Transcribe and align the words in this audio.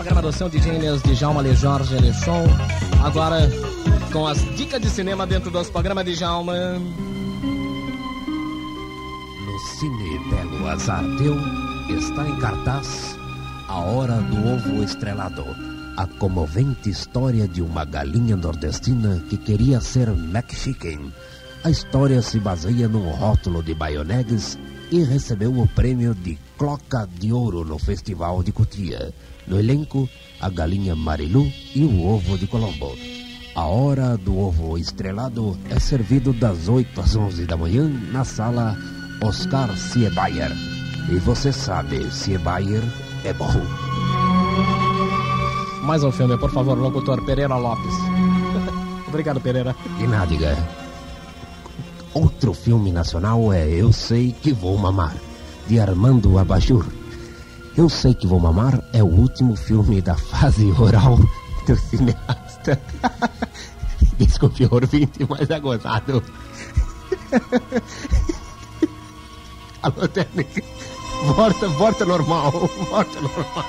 Programação 0.00 0.48
de 0.48 0.58
gênios 0.62 1.02
de 1.02 1.14
Jalma 1.14 1.42
Le 1.42 1.54
Jorge 1.54 1.94
Elechon. 1.94 2.46
Agora 3.04 3.50
com 4.10 4.26
as 4.26 4.38
dicas 4.56 4.80
de 4.80 4.88
cinema 4.88 5.26
dentro 5.26 5.50
dos 5.50 5.68
programas 5.68 6.06
de 6.06 6.14
Jalma. 6.14 6.54
No 9.44 9.58
Cine 9.58 10.18
Belo 10.30 10.66
Azar 10.68 11.04
Teu 11.18 11.36
está 11.98 12.26
em 12.26 12.34
cartaz 12.38 13.14
A 13.68 13.78
Hora 13.80 14.16
do 14.22 14.38
Ovo 14.48 14.82
Estrelado. 14.82 15.44
A 15.98 16.06
comovente 16.06 16.88
história 16.88 17.46
de 17.46 17.60
uma 17.60 17.84
galinha 17.84 18.36
nordestina 18.36 19.22
que 19.28 19.36
queria 19.36 19.82
ser 19.82 20.08
McChicken. 20.08 21.12
A 21.62 21.68
história 21.68 22.22
se 22.22 22.40
baseia 22.40 22.88
num 22.88 23.10
rótulo 23.10 23.62
de 23.62 23.74
baionegues 23.74 24.58
e 24.90 25.02
recebeu 25.04 25.52
o 25.60 25.68
prêmio 25.68 26.14
de 26.14 26.38
Cloca 26.56 27.06
de 27.18 27.34
Ouro 27.34 27.66
no 27.66 27.78
Festival 27.78 28.42
de 28.42 28.50
Cotia. 28.50 29.12
No 29.46 29.58
elenco, 29.58 30.08
a 30.40 30.48
galinha 30.48 30.96
Marilu 30.96 31.52
e 31.74 31.84
o 31.84 32.06
ovo 32.06 32.38
de 32.38 32.46
Colombo. 32.46 32.96
A 33.54 33.64
hora 33.66 34.16
do 34.16 34.38
ovo 34.38 34.78
estrelado 34.78 35.58
é 35.68 35.78
servido 35.78 36.32
das 36.32 36.66
8 36.66 36.98
às 36.98 37.14
11 37.14 37.44
da 37.44 37.58
manhã 37.58 37.88
na 38.10 38.24
sala 38.24 38.74
Oscar 39.22 39.76
Siebayer. 39.76 40.50
E 41.10 41.16
você 41.16 41.52
sabe, 41.52 42.10
Siebayer 42.10 42.82
é 43.22 43.34
bom. 43.34 43.52
Mais 45.82 46.02
um 46.02 46.10
filme, 46.10 46.38
por 46.38 46.50
favor, 46.50 46.78
locutor 46.78 47.22
Pereira 47.26 47.56
Lopes. 47.56 47.94
Obrigado, 49.06 49.42
Pereira. 49.42 49.76
De 49.98 50.06
nada. 50.06 50.79
Outro 52.12 52.52
filme 52.52 52.90
nacional 52.90 53.52
é 53.52 53.68
Eu 53.68 53.92
Sei 53.92 54.32
Que 54.32 54.52
Vou 54.52 54.76
Mamar, 54.76 55.14
de 55.68 55.78
Armando 55.78 56.38
Abajur. 56.38 56.84
Eu 57.76 57.88
Sei 57.88 58.14
Que 58.14 58.26
Vou 58.26 58.40
Mamar 58.40 58.82
é 58.92 59.00
o 59.00 59.06
último 59.06 59.54
filme 59.54 60.02
da 60.02 60.16
fase 60.16 60.72
oral 60.72 61.16
do 61.66 61.76
cineasta. 61.76 62.80
Desculpe, 64.18 64.68
ouvinte, 64.68 65.24
mas 65.28 65.48
é 65.48 65.60
gozado. 65.60 66.20
Alô, 69.82 70.08
técnica. 70.08 70.64
Volta, 71.36 71.68
volta 71.68 72.04
normal, 72.04 72.50
volta 72.90 73.20
normal. 73.20 73.64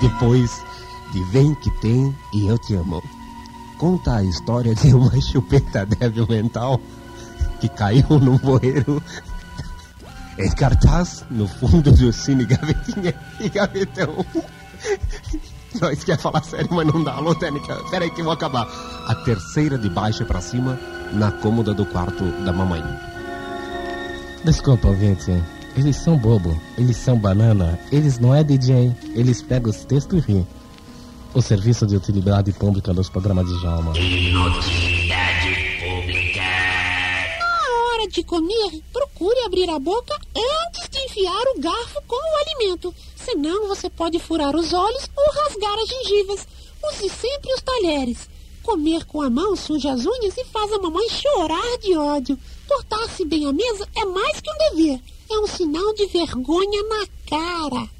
Depois 0.00 0.62
de 1.12 1.24
Vem 1.24 1.54
Que 1.54 1.70
Tem 1.80 2.14
e 2.34 2.46
Eu 2.46 2.58
Te 2.58 2.74
Amo. 2.74 3.02
Conta 3.78 4.16
a 4.16 4.22
história 4.22 4.74
de 4.74 4.92
uma 4.94 5.18
chupeta 5.22 5.86
débil 5.86 6.26
mental 6.28 6.78
que 7.60 7.68
caiu 7.68 8.06
num 8.18 8.38
bueiro 8.38 9.02
em 10.38 10.50
cartaz 10.52 11.24
no 11.30 11.46
fundo 11.46 11.92
do 11.92 12.12
Cine 12.12 12.46
Gavetinha 12.46 13.14
e 13.38 13.48
Gavetão. 13.48 14.24
Nós 15.80 16.02
quer 16.02 16.18
falar 16.18 16.42
sério, 16.42 16.68
mas 16.70 16.86
não 16.86 17.04
dá. 17.04 17.12
Alô, 17.12 17.34
técnica, 17.34 17.76
peraí 17.90 18.10
que 18.10 18.20
eu 18.20 18.24
vou 18.24 18.32
acabar. 18.32 18.66
A 19.06 19.14
terceira 19.14 19.78
de 19.78 19.88
baixo 19.88 20.24
para 20.24 20.40
cima, 20.40 20.78
na 21.12 21.30
cômoda 21.30 21.72
do 21.72 21.86
quarto 21.86 22.24
da 22.44 22.52
mamãe. 22.52 22.82
Desculpa, 24.44 24.88
ouvinte. 24.88 25.30
Eles 25.76 25.96
são 25.96 26.16
bobo, 26.16 26.58
eles 26.76 26.96
são 26.96 27.16
banana, 27.16 27.78
eles 27.92 28.18
não 28.18 28.34
é 28.34 28.42
DJ, 28.42 28.92
eles 29.14 29.40
pegam 29.40 29.70
os 29.70 29.84
textos 29.84 30.18
e 30.18 30.32
riem. 30.32 30.46
O 31.32 31.40
serviço 31.40 31.86
de 31.86 31.94
utilidade 31.94 32.52
pública 32.52 32.92
dos 32.92 33.08
programas 33.08 33.46
de 33.46 33.60
Jalma. 33.60 33.92
De 38.10 38.22
comer, 38.24 38.82
procure 38.92 39.38
abrir 39.44 39.70
a 39.70 39.78
boca 39.78 40.14
antes 40.66 40.88
de 40.90 40.98
enfiar 41.04 41.42
o 41.54 41.60
garfo 41.60 42.02
com 42.06 42.16
o 42.16 42.36
alimento. 42.40 42.94
Senão 43.16 43.68
você 43.68 43.88
pode 43.88 44.18
furar 44.18 44.54
os 44.56 44.72
olhos 44.72 45.08
ou 45.16 45.42
rasgar 45.42 45.78
as 45.78 45.88
gengivas. 45.88 46.46
Use 46.84 47.08
sempre 47.08 47.52
os 47.54 47.62
talheres. 47.62 48.28
Comer 48.62 49.04
com 49.06 49.22
a 49.22 49.30
mão 49.30 49.56
suja 49.56 49.92
as 49.92 50.04
unhas 50.04 50.36
e 50.36 50.44
faz 50.44 50.72
a 50.72 50.78
mamãe 50.78 51.08
chorar 51.08 51.78
de 51.78 51.96
ódio. 51.96 52.38
Portar-se 52.66 53.24
bem 53.24 53.46
à 53.46 53.52
mesa 53.52 53.88
é 53.96 54.04
mais 54.04 54.40
que 54.40 54.50
um 54.50 54.58
dever. 54.70 55.00
É 55.30 55.38
um 55.38 55.46
sinal 55.46 55.94
de 55.94 56.06
vergonha 56.06 56.82
na 56.84 57.06
cara. 57.28 57.99